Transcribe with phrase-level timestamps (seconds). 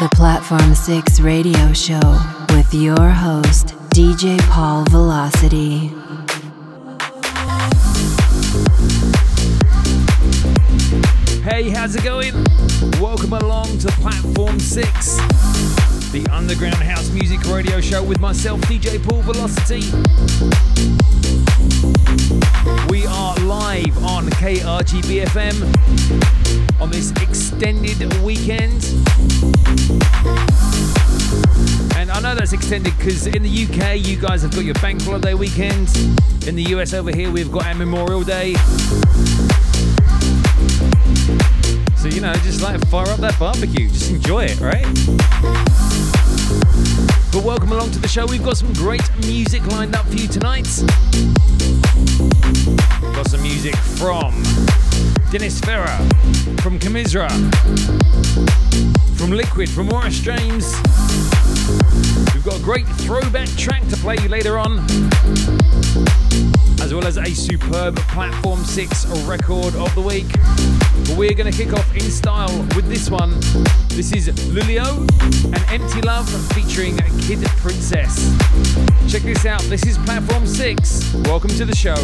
[0.00, 2.00] The Platform 6 radio show
[2.56, 5.88] with your host, DJ Paul Velocity.
[11.42, 12.32] Hey, how's it going?
[13.02, 15.16] Welcome along to Platform 6,
[16.10, 19.82] the underground house music radio show with myself, DJ Paul Velocity.
[22.88, 28.84] We are live on KRGB FM on this extended weekend.
[31.96, 35.02] And I know that's extended because in the UK, you guys have got your bank
[35.02, 35.88] holiday weekend.
[36.46, 38.54] In the US over here, we've got our Memorial Day.
[41.96, 46.21] So, you know, just like fire up that barbecue, just enjoy it, right?
[47.32, 48.26] But welcome along to the show.
[48.26, 50.68] We've got some great music lined up for you tonight.
[53.00, 54.34] We've Got some music from
[55.30, 55.96] Dennis Ferrer,
[56.60, 57.30] from Camisra,
[59.16, 60.74] from Liquid, from Maurice James.
[62.34, 64.80] We've got a great throwback track to play you later on,
[66.82, 70.81] as well as a superb Platform 6 record of the week.
[71.04, 73.30] But we're going to kick off in style with this one.
[73.88, 75.06] This is Lulleaux
[75.44, 78.30] and Empty Love featuring a Kid Princess.
[79.10, 79.60] Check this out.
[79.62, 81.14] This is Platform 6.
[81.24, 81.96] Welcome to the show.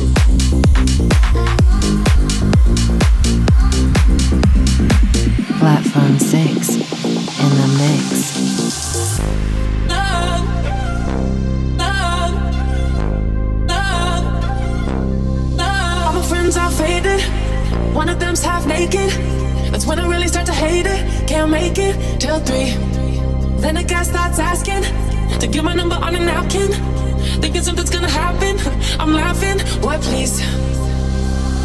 [5.58, 9.20] Platform 6 in the mix.
[15.60, 17.37] All my friends are faded.
[17.98, 19.10] One of them's half naked.
[19.72, 21.00] That's when I really start to hate it.
[21.26, 22.70] Can't make it till three.
[23.58, 24.84] Then the guy starts asking
[25.40, 26.70] to get my number on a napkin.
[27.42, 28.54] Thinking something's gonna happen.
[29.00, 29.58] I'm laughing.
[29.82, 30.38] Boy, please.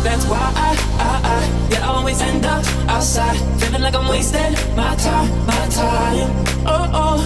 [0.04, 0.70] That's why I,
[1.08, 5.68] I, I, yeah, I always end up outside, feeling like I'm wasting my time, my
[5.70, 6.30] time.
[6.66, 7.20] Oh, oh,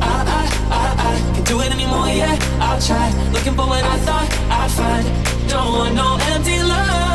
[0.00, 3.12] I, I, I, I can't do it anymore, yeah, I'll try.
[3.30, 5.06] Looking for what I thought I'd find.
[5.50, 7.07] Don't want no empty love,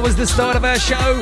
[0.00, 1.12] that was the start of our show.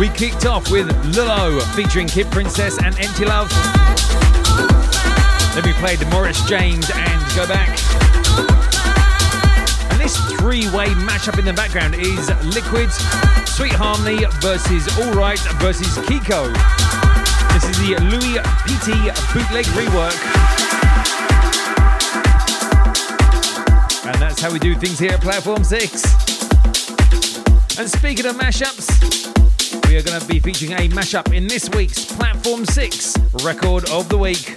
[0.00, 3.48] We kicked off with Lulleaux featuring Kid Princess and Empty Love.
[5.54, 7.70] Then we played the Maurice James and Go Back.
[9.92, 12.90] And this three way mashup in the background is Liquid,
[13.46, 16.50] Sweet Harmony versus Alright versus Kiko.
[17.54, 18.98] This is the Luis Pitti
[19.30, 20.18] bootleg rework.
[24.06, 26.27] And that's how we do things here at Platform 6.
[27.78, 28.88] And speaking of mashups,
[29.86, 34.08] we are going to be featuring a mashup in this week's Platform 6 Record of
[34.08, 34.56] the Week.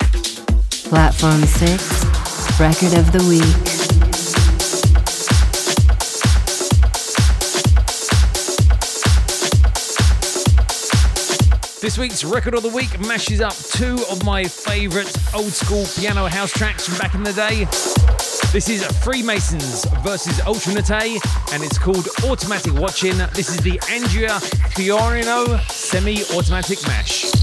[0.90, 3.92] Platform 6 Record of the Week.
[11.80, 16.26] This week's Record of the Week mashes up two of my favourite old school piano
[16.26, 17.68] house tracks from back in the day.
[18.52, 21.22] This is Freemasons versus Ultra Nate,
[21.54, 23.18] and it's called Automatic Watching.
[23.34, 24.40] This is the Andrea
[24.76, 27.41] Fiorino semi automatic mash.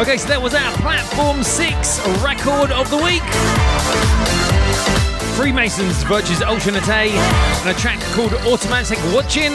[0.00, 3.20] Okay, so that was our Platform 6 record of the week.
[5.36, 9.52] Freemasons versus Ultra Nate and a track called Automatic Watching.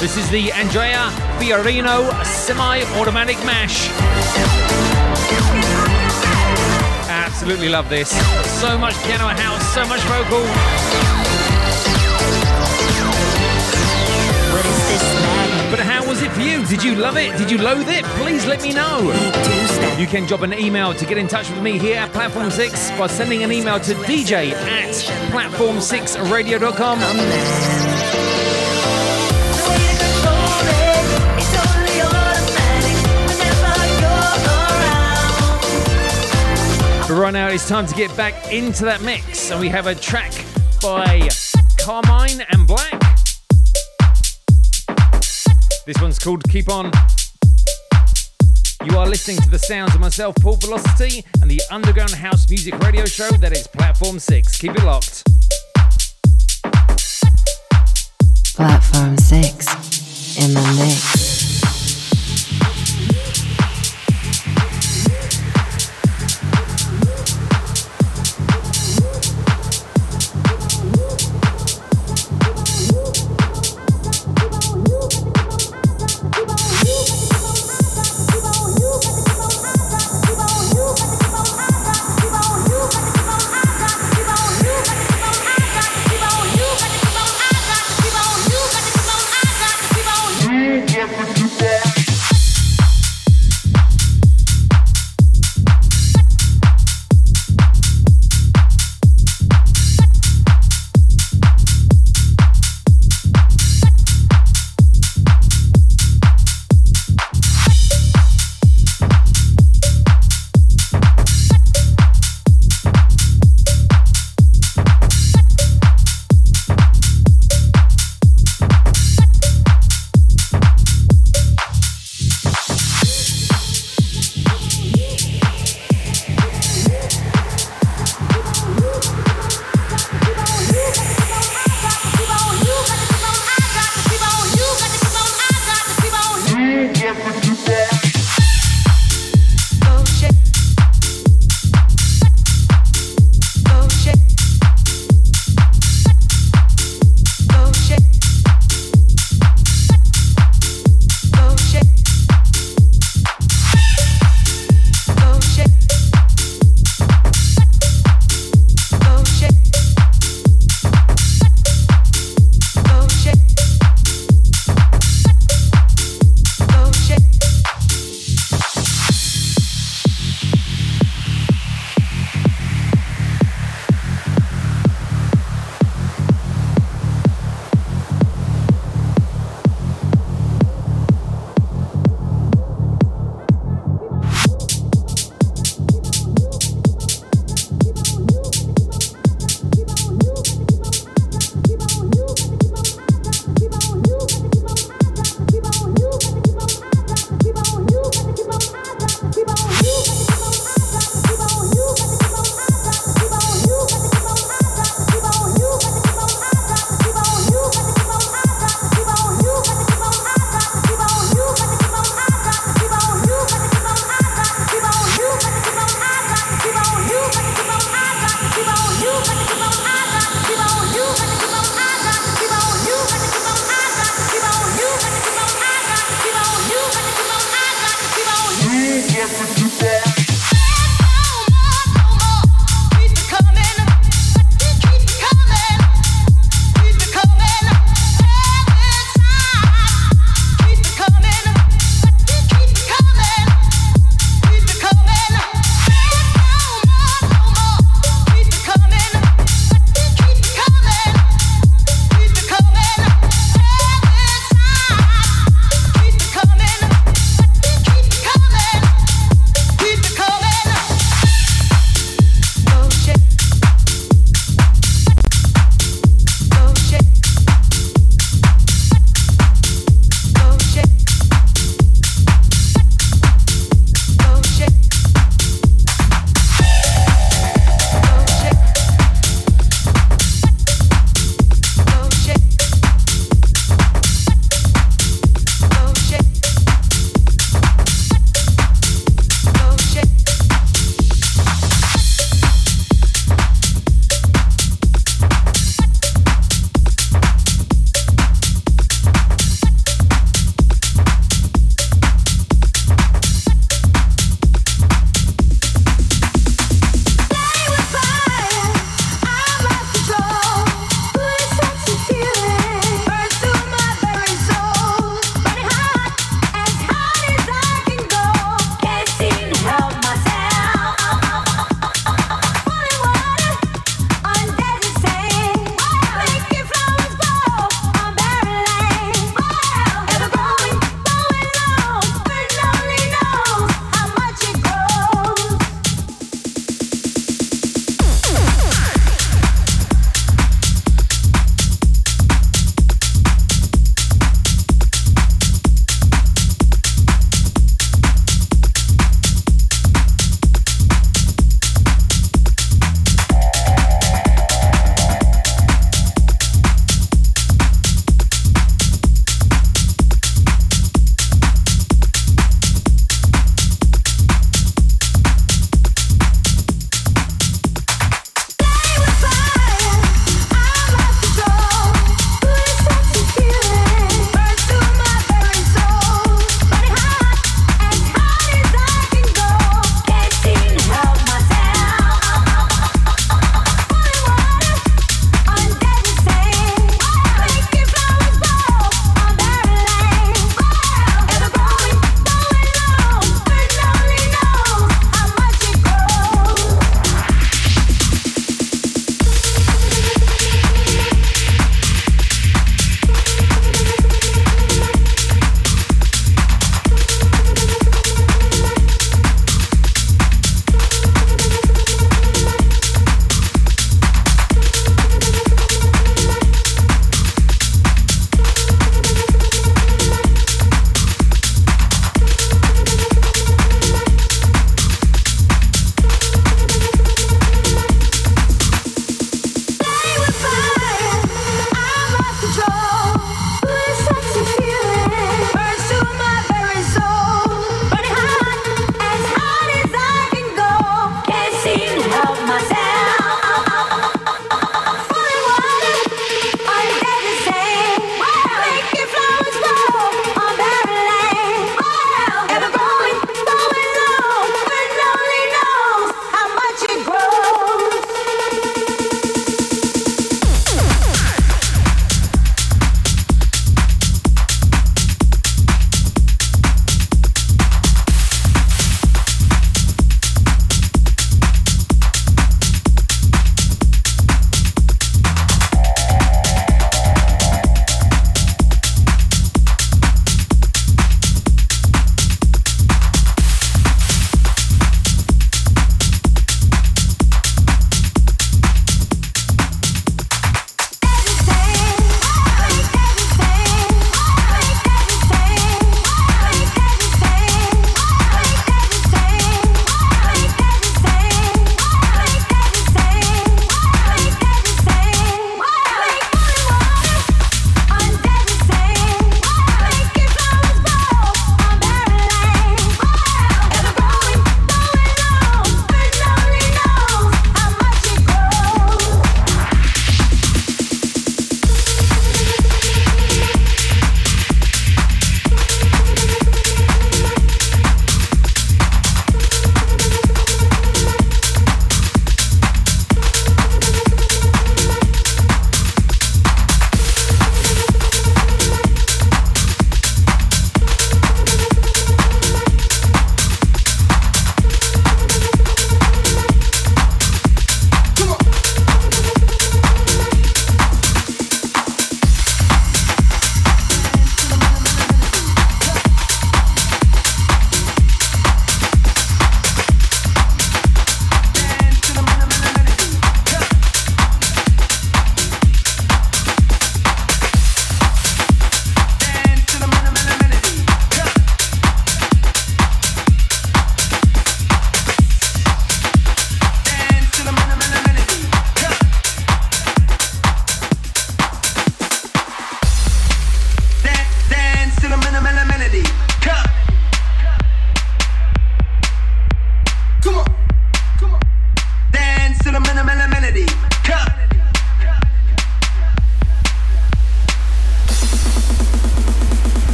[0.00, 3.92] This is the Andrea Fiorino semi-automatic mash.
[7.10, 8.08] Absolutely love this.
[8.58, 11.13] So much piano house, so much vocal.
[16.34, 16.64] For you?
[16.66, 17.36] Did you love it?
[17.38, 18.04] Did you loathe it?
[18.22, 19.12] Please let me know.
[19.98, 22.90] You can drop an email to get in touch with me here at Platform 6
[22.92, 24.94] by sending an email to dj at
[25.32, 26.98] platform6radio.com.
[37.08, 39.94] But right now it's time to get back into that mix, and we have a
[39.94, 40.32] track
[40.82, 41.28] by
[41.78, 43.03] Carmine and Black.
[45.86, 46.90] This one's called Keep On.
[48.86, 52.78] You are listening to the sounds of myself, Paul Velocity, and the Underground House Music
[52.78, 54.56] Radio Show that is Platform 6.
[54.56, 55.24] Keep it locked.
[58.54, 61.33] Platform 6 in the mix.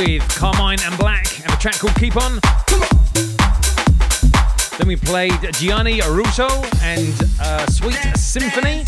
[0.00, 2.40] With Carmine and Black and a track called Keep On.
[4.78, 6.48] Then we played Gianni Ruocco
[6.82, 8.82] and uh, Sweet Symphony.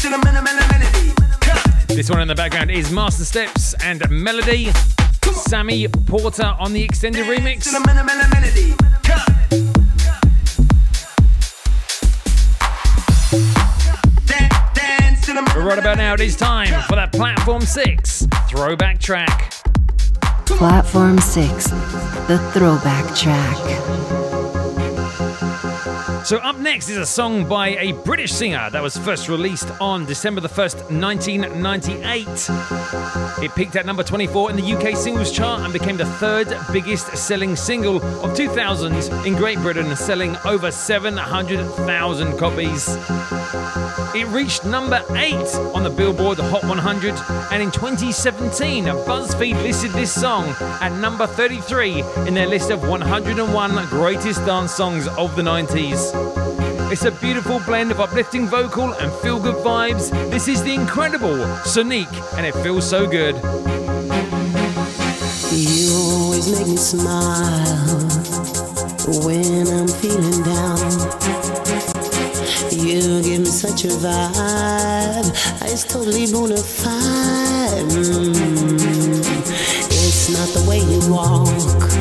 [1.89, 4.71] This one in the background is Masterstepz and Melody.
[5.35, 7.71] Sammy Porter on the extended remix.
[15.55, 19.62] Right about now, it is time for that Platform 6 throwback track.
[20.47, 21.71] Platform 6,
[22.27, 24.62] the throwback track.
[26.25, 30.07] So, up next is a song by a British singer that was first released on
[30.07, 33.45] December the 1st, 1998.
[33.45, 37.17] It peaked at number 24 in the UK singles chart and became the third biggest
[37.17, 42.97] selling single of 2000 in Great Britain, selling over 700,000 copies.
[44.15, 45.35] It reached number 8
[45.75, 47.15] on the Billboard Hot 100,
[47.51, 53.87] and in 2017, BuzzFeed listed this song at number 33 in their list of 101
[53.87, 56.12] greatest dance songs of the 90s.
[56.93, 60.11] It's a beautiful blend of uplifting vocal and feel good vibes.
[60.31, 63.35] This is the incredible Sonique, and it feels so good.
[65.53, 68.09] You always make me smile
[69.25, 70.79] when I'm feeling down.
[72.73, 75.29] You give me such a vibe,
[75.63, 77.87] it's totally bona fide.
[77.93, 79.23] Mm.
[80.05, 81.92] It's not the way you walk,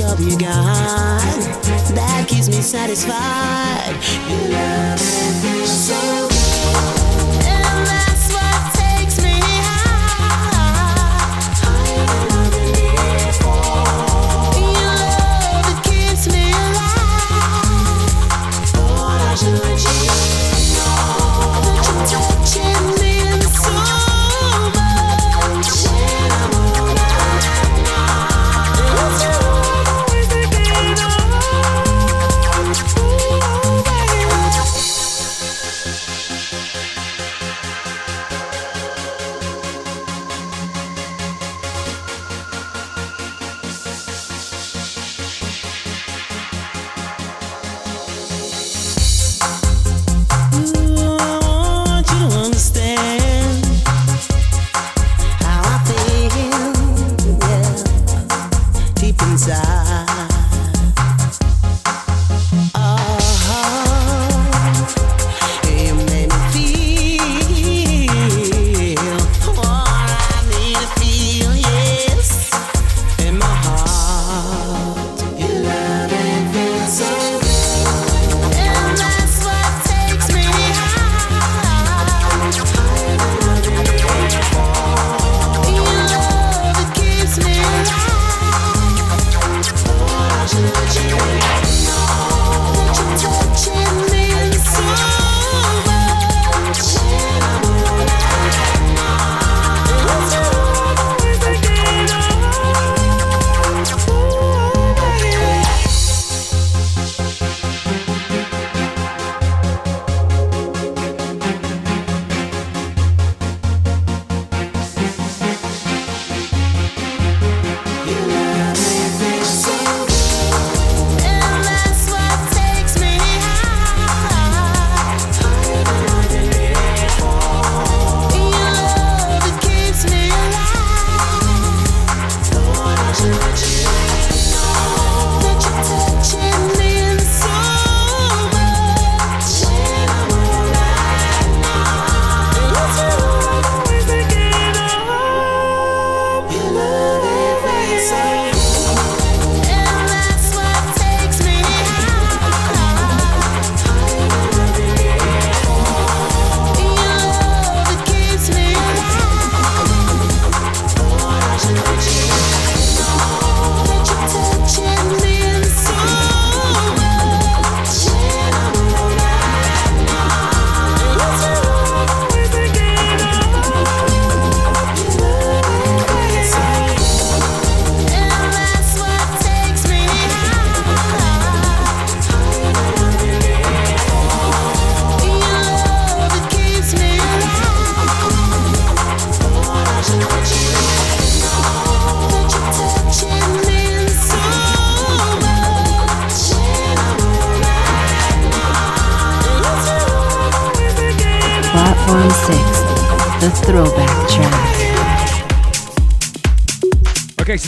[0.00, 1.20] job you got
[1.94, 3.94] that keeps me satisfied.
[4.50, 4.98] Love
[5.68, 6.19] so.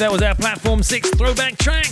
[0.02, 1.86] that was our Platform 6 throwback track.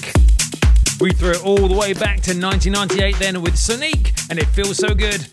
[1.00, 4.78] We threw it all the way back to 1998 then with Sonique, and it feels
[4.78, 5.28] so good.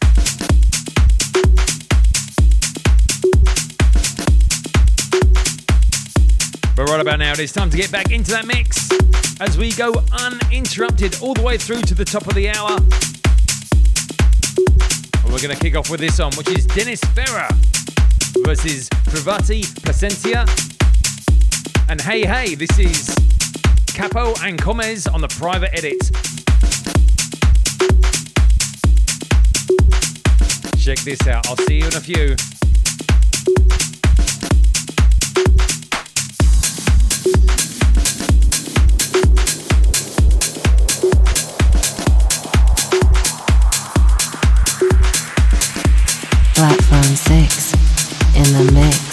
[6.75, 8.91] But right about now, it is time to get back into that mix
[9.41, 12.77] as we go uninterrupted all the way through to the top of the hour.
[15.23, 17.49] And we're going to kick off with this one, which is Dennis Ferrer
[18.45, 20.76] versus Privatti Placencia
[21.89, 22.55] and Hey Hey.
[22.55, 23.15] This is
[23.87, 25.99] Capo and Comes on the private edit.
[30.79, 31.47] Check this out.
[31.47, 32.35] I'll see you in a few.
[46.55, 47.73] Platform 6
[48.35, 49.06] in the mix.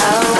[0.00, 0.37] Oh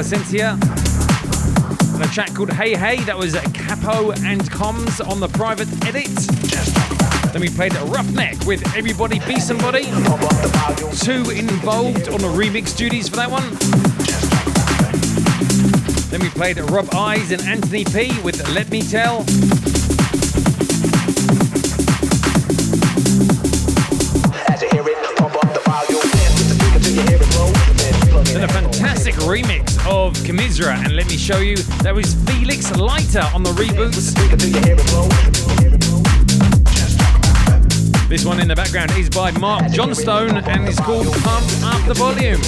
[0.00, 6.08] And a track called Hey Hey, that was Capo and Coms on the private edit.
[7.34, 9.84] Then we played Ruffneck with Everybody Be Somebody.
[11.04, 13.42] Two involved on the remix duties for that one.
[16.08, 19.26] Then we played Rob Eyez and Anthony P with Let Me Tell.
[30.30, 34.14] Camisra and let me show you that was Felix Leiter on the reboots.
[38.08, 41.94] This one in the background is by Mark Johnstone and is called Pump Up the
[41.94, 42.40] Volume.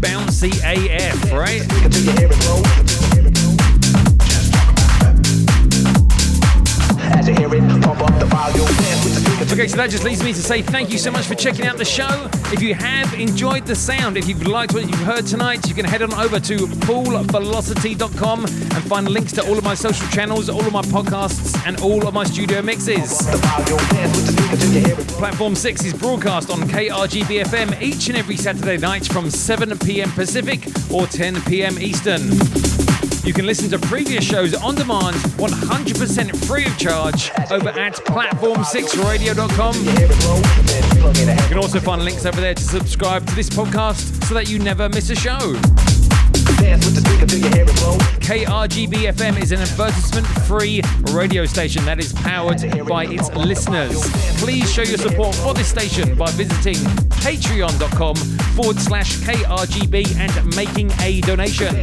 [0.00, 1.60] Bouncy AF, right?
[9.50, 11.76] Okay, so that just leaves me to say thank you so much for checking out
[11.76, 12.30] the show.
[12.52, 15.84] If you have enjoyed the sound, if you've liked what you've heard tonight, you can
[15.84, 20.64] head on over to paulvelocity.com and find links to all of my social channels, all
[20.64, 23.18] of my podcasts, and all of my studio mixes.
[25.18, 30.10] Platform 6 is broadcast on KRGB FM each and every Saturday night from 7 p.m.
[30.12, 31.78] Pacific or 10 p.m.
[31.78, 32.22] Eastern.
[33.24, 39.76] You can listen to previous shows on demand 100% free of charge over at platform6radio.com.
[41.16, 44.58] You can also find links over there to subscribe to this podcast so that you
[44.58, 45.91] never miss a show.
[48.32, 50.80] KRGB FM is an advertisement free
[51.12, 54.00] radio station that is powered by its listeners.
[54.40, 56.76] Please show your support for this station by visiting
[57.10, 58.14] patreon.com
[58.54, 61.74] forward slash KRGB and making a donation.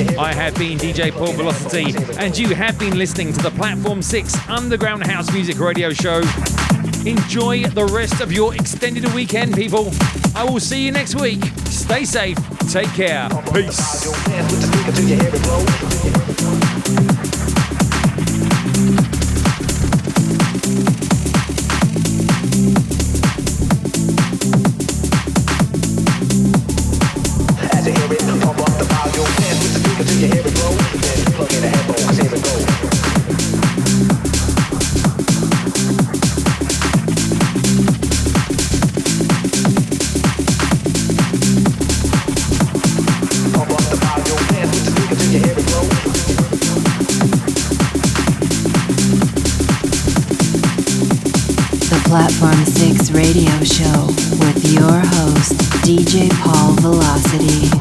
[0.00, 4.48] I have been DJ Paul Velocity, and you have been listening to the Platform 6
[4.48, 6.22] Underground House Music Radio Show.
[7.04, 9.90] Enjoy the rest of your extended weekend, people.
[10.34, 11.44] I will see you next week.
[11.66, 12.38] Stay safe,
[12.70, 14.08] take care, peace.
[52.10, 54.06] Platform 6 radio show
[54.42, 55.54] with your host,
[55.86, 57.79] DJ Paul Velocity.